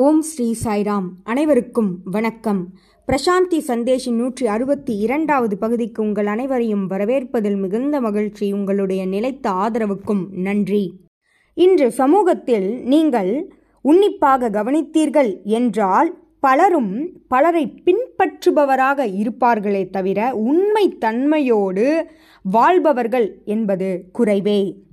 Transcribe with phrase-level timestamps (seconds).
[0.00, 1.06] ஓம் ஸ்ரீ சாய்ராம்.
[1.24, 2.68] அனைவருக்கும் வணக்கம்.
[3.08, 11.00] பிரசாந்தி சந்தேஷின் நூற்றி அறுபத்தி இரண்டாவது பகுதிக்கு உங்கள் அனைவரையும் வரவேற்பதில் மிகுந்த மகிழ்ச்சி உங்களுடைய நிலைத்த ஆதரவுக்கும் நன்றி.
[11.54, 13.50] இன்று சமூகத்தில் நீங்கள்
[13.80, 22.06] உன்னிப்பாக கவனித்தீர்கள் என்றால் பலரும் பலரை பின்பற்றுபவராக இருப்பார்களே தவிர உண்மை தன்மையோடு
[22.42, 24.86] வாழ்பவர்கள் என்பது குறைவே.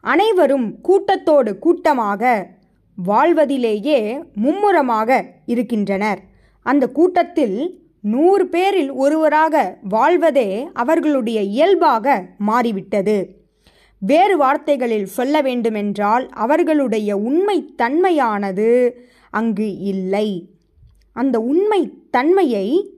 [0.00, 2.53] அனைவரும் கூட்டத்தோடு கூட்டமாக
[2.94, 6.18] வாழ்வதிலேயே மும்முரமாக இருக்கின்றனர்.
[6.62, 13.42] அந்த கூட்டத்தில் நூறு பேரில் ஒருவராக வாழ்வதே அவர்களுடைய இயல்பாக மாறிவிட்டது.
[13.98, 18.90] வேறு வார்த்தைகளில் சொல்ல வேண்டுமென்றால் அவர்களுடைய உண்மை தன்மையானது
[19.30, 20.48] அங்கு இல்லை.
[21.12, 22.90] அந்த உண்மை தன்மையை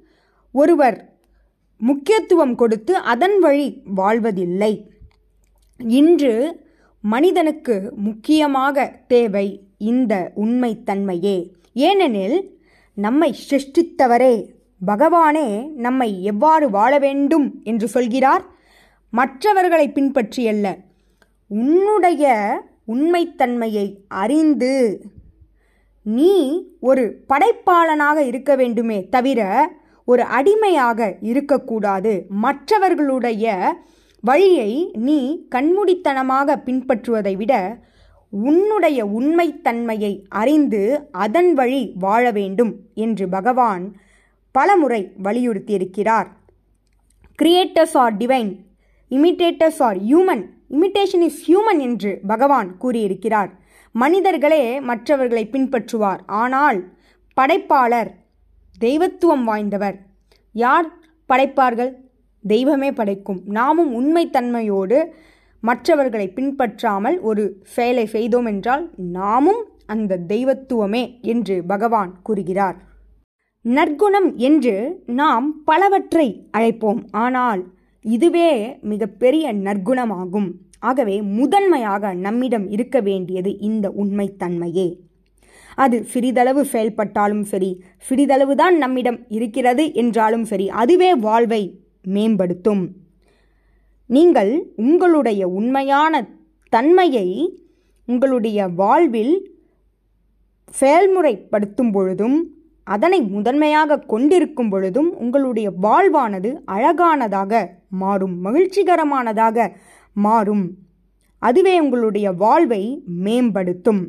[0.53, 1.15] ஒருவர்
[1.79, 4.91] முக்கியத்துவம் கொடுத்து அதன் வழி வாழ்வதில்லை.
[5.79, 6.66] இன்று
[7.13, 9.47] மனிதனுக்கு முக்கியமாக தேவை
[9.91, 11.37] இந்த உண்மைத்தன்மையே.
[11.73, 12.37] ஏனெனில்
[12.97, 14.35] நம்மை சிருஷ்டித்தவரே
[14.87, 15.49] பகவானே
[15.85, 18.45] நம்மை எவ்வாறு வாழ வேண்டும் என்று சொல்கிறார்?
[19.13, 20.67] மற்றவர்களை பின்பற்றியல்ல
[21.49, 22.25] உன்னுடைய
[22.89, 23.87] உண்மைத்தன்மையை
[24.23, 24.75] அறிந்து
[26.03, 26.35] நீ
[26.81, 29.41] ஒரு படைப்பாளனாக இருக்க வேண்டுமே தவிர
[30.09, 32.13] ஒரு அடிமையாக இருக்கக்கூடாது.
[32.45, 33.45] மற்றவர்களுடைய
[34.29, 34.71] வழியை
[35.07, 35.19] நீ
[35.55, 37.55] கண்மூடித்தனமாக பின்பற்றுவதை விட
[38.33, 40.81] உன்னுடைய உண்மைத்தன்மையை அறிந்து
[41.25, 42.73] அதன் வழி வாழ வேண்டும்
[43.05, 43.85] என்று பகவான்
[44.55, 46.29] பலமுறை வலியுறுத்தியிருக்கிறார்.
[47.39, 48.53] Creators are divine
[49.11, 50.45] imitators are human
[50.77, 53.51] imitation is human என்று பகவான் கூறியிருக்கிறார்.
[53.95, 56.79] மனிதர்களே மற்றவர்களை பின்பற்றுவார் ஆனால்
[57.37, 58.11] படைப்பாளர்
[58.79, 59.97] தெய்வத்துவம் வாய்ந்தவர்.
[60.65, 60.89] யார்
[61.31, 61.93] படைப்பார்கள்?
[62.47, 63.41] தெய்வமே படைக்கும்.
[63.59, 64.99] நாமும் உண்மைத்தன்மையோடு
[65.63, 67.45] மற்றவர்களை பின்பற்றாமல் ஒரு
[67.75, 72.77] செயலை செய்தோம் என்றால் நாமும் அந்த தெய்வத்துவமே என்று பகவான் கூறுகிறார்.
[73.65, 74.75] நற்குணம் என்று
[75.21, 76.27] நாம் பலவற்றை
[76.59, 77.01] அழைப்போம்.
[77.25, 77.63] ஆனால்
[78.05, 78.51] இதுவே
[78.83, 80.49] மிகப்பெரிய நற்குணமாகும்.
[80.81, 84.89] ஆகவே முதன்மையாக நம்மிடம் இருக்க வேண்டியது இந்த உண்மைத்தன்மையே.
[85.79, 87.71] அது சிறிதளவு செயல்பட்டாலும் சரி
[88.09, 91.63] சிறிதளவு தான் நம்மிடம் இருக்கிறது என்றாலும் சரி அதுவே வாழ்வை
[92.07, 92.85] மேம்படுத்தும்.
[94.07, 96.27] நீங்கள் உங்களுடைய உண்மையான
[96.69, 97.29] தன்மையை
[98.07, 99.35] உங்களுடைய வாழ்வில்
[100.81, 102.37] செயல்முறைப்படுத்தும் பொழுதும்
[102.85, 109.71] அதனை முதன்மையாக கொண்டிருக்கும் பொழுதும் உங்களுடைய வாழ்வானது அழகானதாக மாறும் மகிழ்ச்சிகரமானதாக
[110.15, 110.65] மாறும்.
[111.39, 114.03] அதுவே உங்களுடைய வாழ்வை மேம்படுத்தும்.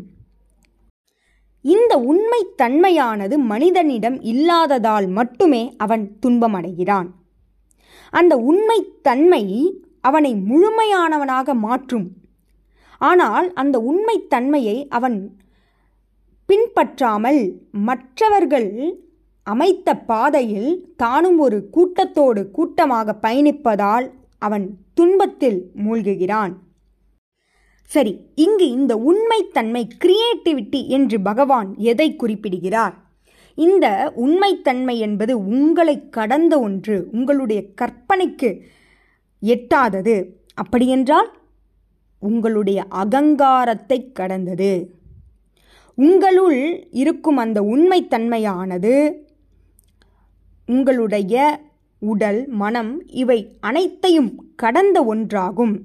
[1.62, 7.10] இந்த உண்மை தன்மையானது மனிதனிடம் இல்லாததால் மட்டுமே அவன் துன்பமடைகிறான்.
[8.10, 9.44] அந்த உண்மை தன்மை
[10.02, 12.18] அவனை முழுமையானவனாக மாற்றும்.
[12.98, 15.38] ஆனால் அந்த உண்மை தன்மையை அவன்
[16.46, 19.00] பின்பற்றாமல் மற்றவர்கள்
[19.44, 26.54] அமைத்த பாதையில் தானும் ஒரு கூட்டத்தோடு கூட்டமாக பயணிப்பதால் அவன் துன்பத்தில் மூழ்குகிறான்.
[27.84, 33.07] சரி இங்கு இந்த உண்மைத்தன்மை கிரியேட்டிவிட்டி என்று பகவான் எதை குறிப்பிடுகிறார்?
[33.64, 33.86] இந்த
[34.16, 38.50] உண்மைத்தன்மை என்பது உங்களை கடந்த ஒன்று உங்களுடைய கற்பனைக்கு
[39.42, 40.16] எட்டாதது.
[40.54, 41.30] அப்படியென்றால்
[42.20, 44.72] உங்களுடைய அகங்காரத்தை கடந்தது.
[45.98, 48.96] உங்களுள் இருக்கும் அந்த உண்மைத்தன்மையானது
[50.66, 51.36] உங்களுடைய
[52.00, 52.92] உடல் மனம்
[53.24, 55.76] இவை அனைத்தையும் கடந்த ஒன்றாகும்.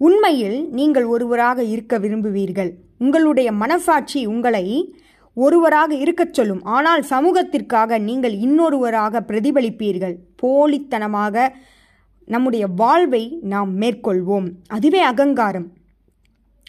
[0.00, 2.70] உண்மையில் நீங்கள் ஒருவராக இருக்க விரும்புவீர்கள்.
[2.98, 4.66] உங்களுடைய மனசாட்சி உங்களை
[5.34, 6.62] ஒருவராக இருக்கச் சொல்லும்.
[6.62, 10.16] ஆனால் சமூகத்திற்காக நீங்கள் இன்னொருவராக பிரதிபலிப்பீர்கள்.
[10.42, 11.54] போலித்தனமாக
[12.28, 14.46] நம்முடைய வாழ்வை நாம் மேற்கொள்வோம்.
[14.66, 15.66] அதுவே அகங்காரம்.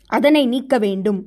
[0.07, 1.19] அதனை நீக்க வேண்டும்.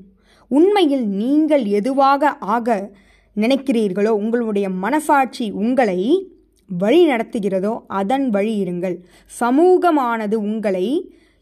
[0.50, 2.90] உண்மையில் நீங்கள் எதுவாக ஆக
[3.36, 6.00] நினைக்கிறீர்களோ உங்களுடைய மனசாட்சி உங்களை
[6.70, 8.96] வழி நடத்துகிறதோ அதன் வழி இருங்கள்.
[9.40, 10.86] சமூகமானது உங்களை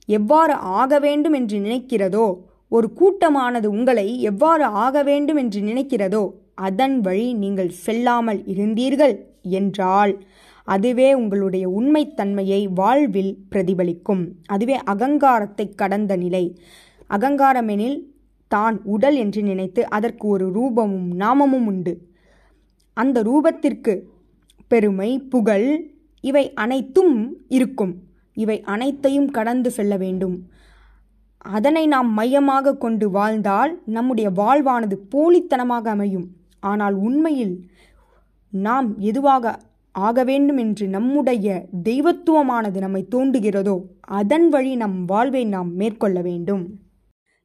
[0.08, 2.26] எவ்வாறு ஆக வேண்டும் என்று நினைக்கிறதோ
[2.72, 6.24] ஒரு கூட்டமானது உங்களை எவ்வாறு ஆக வேண்டும் என்று நினைக்கிறதோ
[6.54, 9.14] அதன் வழி நீங்கள் செல்லாமல் இருந்தீர்கள்
[9.50, 10.12] என்றால்
[10.68, 14.22] அதுவே உங்களுடைய உண்மைத்தன்மையை வாழ்வில் பிரதிபலிக்கும்.
[14.46, 16.44] அதுவே அகங்காரத்தை கடந்த நிலை.
[17.10, 17.98] அகங்காரமெனில்
[18.48, 21.94] தான் உடல் என்று நினைத்து அதற்கு ஒரு ரூபமும் நாமமும் உண்டு.
[22.96, 23.94] அந்த ரூபத்திற்கு
[24.70, 25.68] பெருமை புகழ்
[26.20, 27.16] இவை அனைத்தும்
[27.48, 27.94] இருக்கும்.
[28.36, 30.36] இவை அனைத்தையும் கடந்து செல்ல வேண்டும்.
[31.56, 36.26] அதனை நாம் மையமாக கொண்டு வாழ்ந்தால் நம்முடைய வாழ்வானது போலித்தனமாக அமையும்.
[36.60, 37.54] ஆனால் உண்மையில்
[38.52, 39.54] நாம் எதுவாக
[39.94, 43.76] ஆக வேண்டும் என்று நம்முடைய தெய்வத்துவமானது நம்மை தோண்டுகிறதோ
[44.20, 46.64] அதன் வழி நம் வாழ்வை நாம் மேற்கொள்ள வேண்டும்.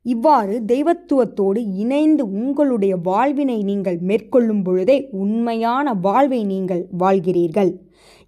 [0.06, 7.72] இவ்வாறு தெய்வத்துவத்தோடு இணைந்து உங்களுடைய வாழ்வினை நீங்கள் மேற்கொள்ளும் பொழுதே உண்மையான வாழ்வை நீங்கள் வாழ்கிறீர்கள்.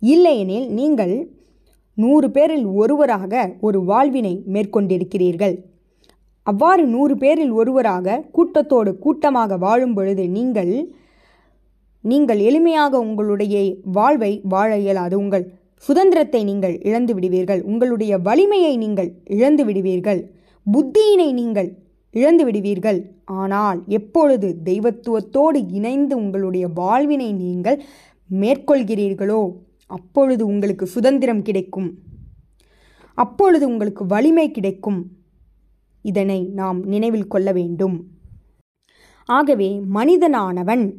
[0.01, 1.15] இல்லையெனில் நீங்கள்
[1.97, 3.33] நூறு பேரில் ஒருவராக
[3.67, 5.55] ஒரு வாழ்வினை மேற்கொண்டிருக்கிறீர்கள்.
[6.47, 10.71] அவ்வாறு நூறு பேரில் ஒருவராக கூட்டத்தோடு கூட்டமாக வாழும் பொழுது நீங்கள்
[12.03, 13.57] நீங்கள் எளிமையாக உங்களுடைய
[13.97, 15.15] வாழ்வை வாழ இயலாது.
[15.23, 15.45] உங்கள்
[15.85, 17.61] சுதந்திரத்தை நீங்கள் இழந்து விடுவீர்கள்.
[17.63, 20.21] உங்களுடைய வலிமையை நீங்கள் இழந்து விடுவீர்கள்.
[20.65, 21.69] புத்தியினை நீங்கள்
[22.13, 22.99] இழந்து விடுவீர்கள்.
[23.41, 27.79] ஆனால் எப்பொழுது தெய்வத்துவத்தோடு இணைந்து உங்களுடைய வாழ்வினை நீங்கள்
[28.29, 29.41] மேற்கொள்கிறீர்களோ
[29.87, 31.97] அப்பொழுது உங்களுக்கு சுதந்திரம் கிடைக்கும்.
[33.13, 35.11] அப்பொழுது உங்களுக்கு வலிமை கிடைக்கும்.
[36.01, 38.07] இதனை நாம் நினைவில் கொள்ள வேண்டும்.
[39.25, 40.93] ஆகவே மனிதனானவன்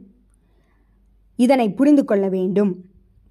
[1.36, 2.84] இதனை புரிந்து கொள்ள வேண்டும்.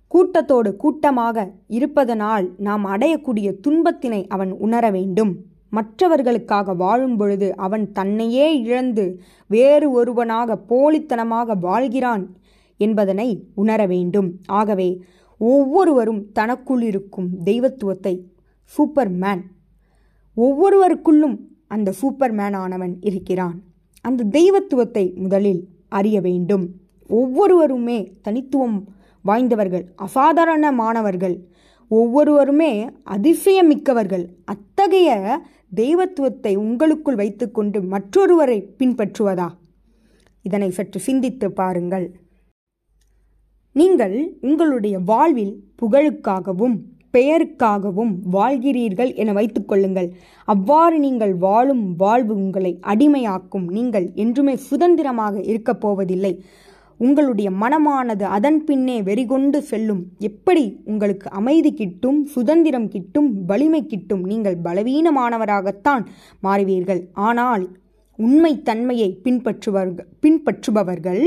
[0.08, 5.46] கூட்டத்தோடு கூட்டமாக இருப்பதனால் நாம் அடையக்கூடிய துன்பத்தினை அவன் உணர வேண்டும்.
[5.70, 12.38] மற்றவர்களுக்காக வாழும் பொழுது அவன் தன்னையே இழந்து வேறு ஒருவனாக போலித்தனமாக வாழ்கிறான்
[12.78, 14.40] என்பதனை உணர வேண்டும்.
[14.46, 15.04] ஆகவே
[15.52, 18.14] ஒவ்வொருவரும் தனக்குள் இருக்கும் தெய்வத்துவத்தை
[18.74, 19.42] சூப்பர்மேன்.
[20.38, 21.36] ஒவ்வொருவருக்குள்ளும்
[21.68, 23.58] அந்த சூப்பர்மேன் ஆனவன் இருக்கிறான்.
[24.02, 26.66] அந்த தெய்வத்துவத்தை முதலில் அறிய வேண்டும்.
[27.10, 28.78] ஒவ்வொருவருமே தனித்துவம்
[29.26, 31.36] வாய்ந்தவர்கள் அசாதாரணமானவர்கள்.
[31.92, 32.72] ஒவ்வொருவருமே
[33.16, 34.26] அதிசயமிக்கவர்கள்.
[34.46, 35.10] அத்தகைய
[35.76, 39.48] தெய்வத்துவத்தை உங்களுக்குள் வைத்துக்கொண்டு மற்றொருவரை பின்பற்றுவதா?
[40.46, 42.06] இதனை சற்று சிந்தித்து பாருங்கள்.
[43.80, 44.16] நீங்கள்
[44.48, 46.76] உங்களுடைய வாழ்வில் புகழுக்காகவும்
[47.14, 50.10] பெயருக்காகவும் வாழ்கிறீர்கள் என வைத்துக்கொள்ளுங்கள்
[50.54, 53.66] அவ்வாறு நீங்கள் வாழும் வாழ்வு உங்களை அடிமையாக்கும்.
[53.78, 56.34] நீங்கள் என்றுமே சுதந்திரமாக இருக்கப் போவதில்லை.
[57.00, 60.04] உங்களுடைய மனமானது அதன் பின்னே வெறிகொண்டு செல்லும்.
[60.30, 66.06] எப்படி உங்களுக்கு அமைதி கிட்டும் சுதந்திரம் கிட்டும் வலிமை கிட்டும் நீங்கள் பலவீனமானவராகத்தான்
[66.48, 67.02] மாறுவீர்கள்.
[67.30, 67.66] ஆனால்
[68.20, 71.24] உண்மை தன்மையை பின்பற்றுவர்கள் பின்பற்றுபவர்கள்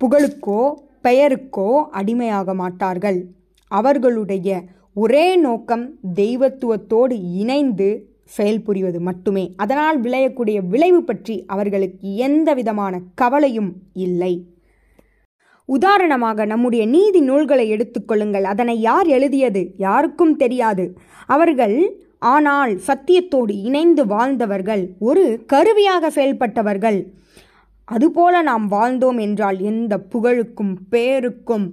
[0.00, 0.60] புகழுக்கோ
[1.04, 3.18] பெயருக்கோ அடிமையாக மாட்டார்கள்.
[3.70, 4.62] அவர்களுடைய
[4.94, 7.88] ஒரே நோக்கம் தெய்வத்துவத்தோடு இணைந்து
[8.38, 9.54] செயல்புரிவது மட்டுமே.
[9.56, 14.32] அதனால் விளையக்கூடிய விளைவு பற்றி அவர்களுக்கு எந்த விதமான கவலையும் இல்லை.
[15.64, 20.84] உதாரணமாக நம்முடைய நீதி நூல்களை எடுத்துக்கொள்ளுங்கள் அதனை யார் எழுதியது யாருக்கும் தெரியாது.
[21.26, 21.76] அவர்கள்
[22.18, 24.82] ஆனால் சத்தியத்தோடு இணைந்து வாழ்ந்தவர்கள்.
[24.98, 26.98] ஒரு கருவியாக செயல்பட்டவர்கள்.
[27.90, 31.66] அதுபோல நாம் வாழ்ந்தோம் என்றால் எந்த புகழுக்கும் பேருக்கும்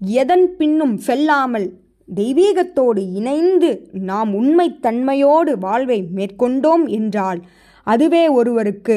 [0.00, 1.66] எதன் பின்னும் செல்லாமல்
[2.08, 7.40] தெய்வீகத்தோடு இணைந்து நாம் உண்மைத்தன்மையோடு வாழ்வை மேற்கொண்டோம் என்றால்
[7.86, 8.96] அதுவே ஒருவருக்கு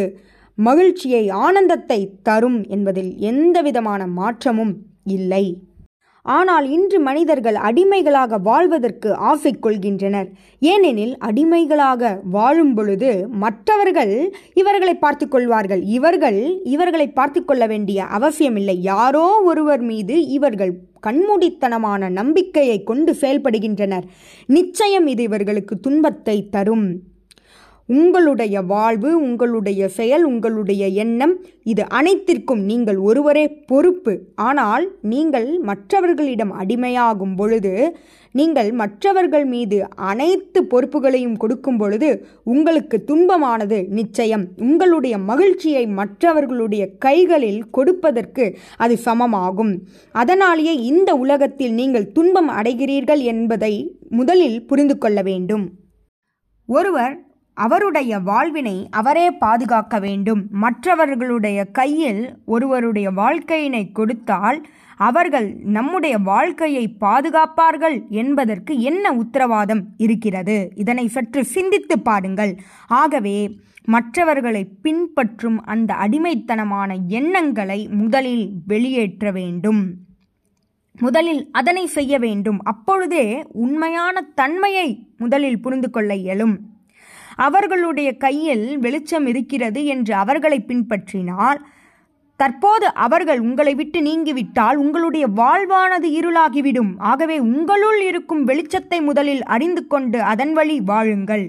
[0.57, 4.73] மகிழ்ச்சியை ஆனந்தத்தை தரும் என்பதில் எந்தவிதமான மாற்றமும்
[5.03, 5.45] இல்லை.
[6.27, 10.27] ஆனால் இன்று மனிதர்கள் அடிமைகளாக வாழ்வதற்கு ஆசை கொள்கின்றனர்.
[10.59, 13.12] ஏனெனில் அடிமைகளாக வாழும் பொழுது
[13.44, 14.13] மற்றவர்கள்
[14.53, 15.83] இவர்களை பார்த்து கொள்வார்கள்.
[15.97, 18.77] இவர்கள் இவர்களை பார்த்து கொள்ள வேண்டிய அவசியமில்லை.
[18.81, 20.74] யாரோ ஒருவர் மீது இவர்கள்
[21.07, 24.07] கண்மூடித்தனமான நம்பிக்கையை கொண்டு செயல்படுகின்றனர்.
[24.45, 26.88] நிச்சயம் இது இவர்களுக்கு துன்பத்தை தரும்.
[27.89, 34.13] உங்களுடைய வாழ்வு உங்களுடைய செயல் உங்களுடைய எண்ணம் இது அனைத்திற்கும் நீங்கள் ஒருவரே பொறுப்பு.
[34.35, 37.73] ஆனால் நீங்கள் மற்றவர்களிடம் அடிமையாகும் பொழுது
[38.31, 42.09] நீங்கள் மற்றவர்கள் மீது அனைத்து பொறுப்புகளையும் கொடுக்கும் பொழுது
[42.43, 44.45] உங்களுக்கு துன்பமானது நிச்சயம்.
[44.57, 49.73] உங்களுடைய மகிழ்ச்சியை மற்றவர்களுடைய கைகளில் கொடுப்பதற்கு அது சமமாகும்.
[50.11, 53.73] அதனாலேயே இந்த உலகத்தில் நீங்கள் துன்பம் அடைகிறீர்கள் என்பதை
[54.09, 55.65] முதலில் புரிந்து கொள்ள வேண்டும்.
[56.69, 57.15] ஒருவர்
[57.57, 60.42] அவருடைய வாழ்வினை அவரே பாதுகாக்க வேண்டும்.
[60.52, 64.59] மற்றவர்களுடைய கையில் ஒருவருடைய வாழ்க்கையினை கொடுத்தால்
[64.97, 70.71] அவர்கள் நம்முடைய வாழ்க்கையை பாதுகாப்பார்கள் என்பதற்கு என்ன உத்தரவாதம் இருக்கிறது?
[70.76, 72.54] இதனை சற்று சிந்தித்து பாருங்கள்.
[72.87, 73.37] ஆகவே
[73.85, 79.94] மற்றவர்களை பின்பற்றும் அந்த அடிமைத்தனமான எண்ணங்களை முதலில் வெளியேற்ற வேண்டும்.
[80.99, 82.59] முதலில் அதனை செய்ய வேண்டும்.
[82.64, 86.57] அப்பொழுதே உண்மையான தன்மையை முதலில் புரிந்து கொள்ள இயலும்.
[87.37, 91.59] அவர்களுடைய கையில் வெளிச்சம் இருக்கிறது என்று அவர்களை பின்பற்றினால்
[92.35, 96.91] தற்போது அவர்கள் உங்களை விட்டு நீங்கிவிட்டால் உங்களுடைய வாழ்வானது இருளாகிவிடும்.
[96.97, 101.45] ஆகவே உங்களுள் இருக்கும் வெளிச்சத்தை முதலில் அறிந்து கொண்டு அதன் வழி வாழுங்கள்.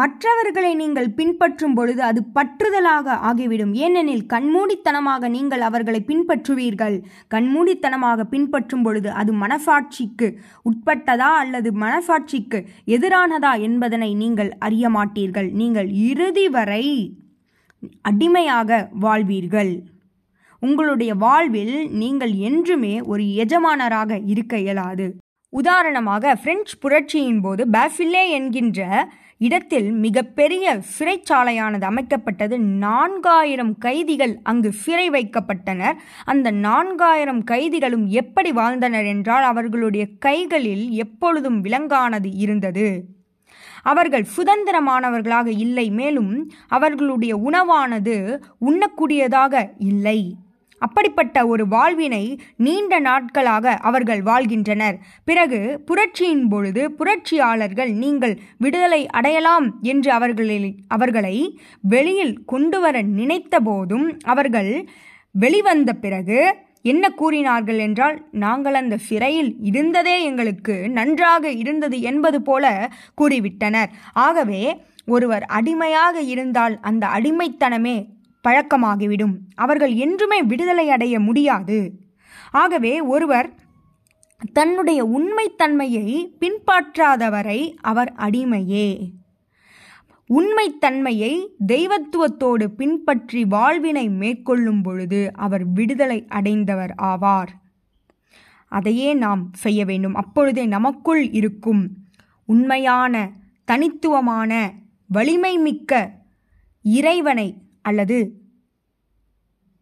[0.00, 3.72] மற்றவர்களை நீங்கள் பின்பற்றும் பொழுது அது பற்றுதலாக ஆகிவிடும்.
[3.84, 6.96] ஏனெனில் கண்மூடித்தனமாக நீங்கள் அவர்களை பின்பற்றுவீர்கள்.
[7.34, 10.28] கண்மூடித்தனமாக பின்பற்றும் பொழுது அது மனசாட்சிக்கு
[10.70, 12.60] உட்பட்டதா அல்லது மனசாட்சிக்கு
[12.96, 15.50] எதிரானதா என்பதனை நீங்கள் அறிய மாட்டீர்கள்.
[15.62, 16.84] நீங்கள் இறுதி வரை
[18.10, 19.72] அடிமையாக வாழ்வீர்கள்.
[20.62, 25.06] உங்களுடைய வாழ்வில் நீங்கள் என்றுமே ஒரு எஜமானராக இருக்க இயலாது.
[25.52, 28.80] உதாரணமாக பிரெஞ்சு புரட்சியின் போது பாஃபில்லே என்கின்ற
[29.46, 32.56] இடத்தில் மிகப்பெரிய சிறைச்சாலையானது அமைக்கப்பட்டது.
[32.84, 35.96] நான்காயிரம் கைதிகள் அங்கு சிறை வைக்கப்பட்டனர்.
[36.24, 42.88] அந்த நான்காயிரம் கைதிகளும் எப்படி வாழ்ந்தனர் என்றால் அவர்களுடைய கைகளில் எப்பொழுதும் விலங்கானது இருந்தது.
[43.82, 46.32] அவர்கள் சுதந்திரமானவர்களாக இல்லை மேலும்
[46.68, 48.16] அவர்களுடைய உணவானது
[48.66, 49.54] உண்ணக்கூடியதாக
[49.90, 50.20] இல்லை.
[50.86, 52.24] அப்படிப்பட்ட ஒரு வாழ்வினை
[52.56, 54.96] நீண்ட நாட்களாக அவர்கள் வாழ்கின்றனர்.
[55.24, 61.36] பிறகு புரட்சியின் பொழுது புரட்சியாளர்கள் நீங்கள் விடுதலை அடையலாம் என்று அவர்களில் அவர்களை
[61.94, 64.72] வெளியில் கொண்டு வர நினைத்த போதும் அவர்கள்
[65.34, 66.38] வெளிவந்த பிறகு
[66.90, 72.64] என்ன கூறினார்கள் என்றால் நாங்கள் அந்த சிறையில் இருந்ததே எங்களுக்கு நன்றாக இருந்தது என்பது போல
[73.20, 73.90] கூறிவிட்டனர்.
[74.26, 74.62] ஆகவே
[75.06, 77.96] ஒருவர் அடிமையாக இருந்தால் அந்த அடிமைத்தனமே
[78.48, 79.38] பழக்கமாகிவிடும்.
[79.54, 81.92] அவர்கள் என்றுமே விடுதலை அடைய முடியாது.
[82.50, 83.54] ஆகவே ஒருவர்
[84.52, 89.10] தன்னுடைய உண்மைத்தன்மையை பின்பற்றாதவரை அவர் அடிமையே.
[90.28, 97.48] உண்மைத்தன்மையை தெய்வத்துவத்தோடு பின்பற்றி வாழ்வினை மேற்கொள்ளும் பொழுது அவர் விடுதலை அடைந்தவர் ஆவார்.
[98.68, 100.14] அதையே நாம் செய்ய வேண்டும்.
[100.14, 101.90] அப்பொழுதே நமக்குள் இருக்கும்
[102.46, 103.30] உண்மையான
[103.64, 104.72] தனித்துவமான
[105.08, 106.20] வலிமை மிக்க
[106.82, 108.18] இறைவனை அல்லது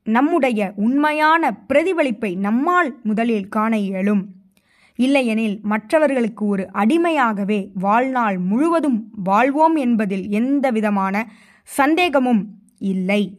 [0.07, 4.23] நம்முடைய உண்மையான பிரதிபலிப்பை நம்மால் முதலில் காண இயலும்.
[4.97, 11.31] இல்லையெனில் மற்றவர்களுக்கு ஒரு அடிமையாகவே வாழ்நாள் முழுவதும் வாழ்வோம் என்பதில் எந்த விதமான
[11.65, 12.43] சந்தேகமும்
[12.79, 13.39] இல்லை.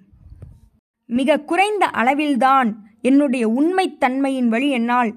[1.05, 2.69] மிக குறைந்த அளவில்தான்
[3.01, 5.15] என்னுடைய உண்மைத்தன்மையின் வழி என்னால்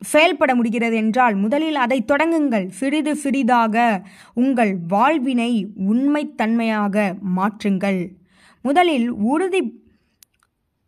[0.00, 2.66] செயல்பட முடிகிறது என்றால் முதலில் அதை தொடங்குங்கள்.
[2.68, 4.02] சிறிது சிறிதாக
[4.34, 8.02] உங்கள் வாழ்வினை உண்மைத்தன்மையாக மாற்றுங்கள்.
[8.64, 9.60] முதலில் உறுதி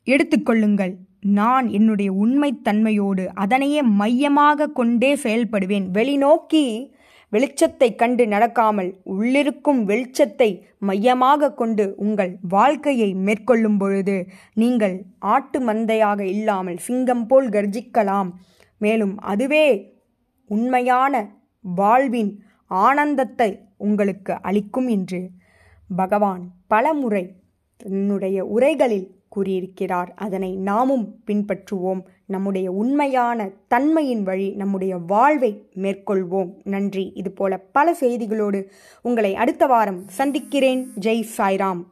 [0.07, 0.93] எடுத்துக்கொள்ளுங்கள்.
[1.39, 5.87] நான் என்னுடைய உண்மைத்தன்மையோடு அதனையே மையமாக கொண்டே செயல்படுவேன்.
[5.97, 6.65] வெளிநோக்கி
[7.33, 10.49] வெளிச்சத்தை கண்டு நடக்காமல் உள்ளிருக்கும் வெளிச்சத்தை
[10.89, 14.17] மையமாக கொண்டு உங்கள் வாழ்க்கையை மேற்கொள்ளும் பொழுது
[14.63, 14.97] நீங்கள்
[15.35, 18.31] ஆட்டு மந்தையாக இல்லாமல் சிங்கம் போல் கர்ஜிக்கலாம்.
[18.81, 19.67] மேலும் அதுவே
[20.51, 21.15] உண்மையான
[21.65, 22.33] வாழ்வின்
[22.71, 23.51] ஆனந்தத்தை
[23.87, 25.21] உங்களுக்கு அளிக்கும் என்று.
[25.91, 27.25] பகவான் பலமுறை
[27.77, 30.13] தன்னுடைய உரைகளில் கூறியிருக்கிறார்.
[30.17, 32.01] அதனை நாமும் பின்பற்றுவோம்.
[32.27, 36.53] நம்முடைய உண்மையான தன்மையின் வழி நம்முடைய வாழ்வை மேற்கொள்வோம்.
[36.65, 37.13] நன்றி.
[37.15, 38.65] இதுபோல பல செய்திகளோடு
[39.03, 40.91] உங்களை அடுத்த வாரம் சந்திக்கிறேன்.
[41.01, 41.85] ஜெய் சாய்ராம்.